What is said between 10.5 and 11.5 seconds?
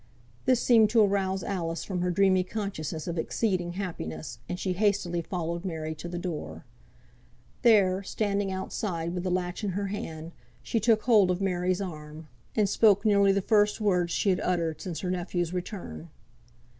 she took hold of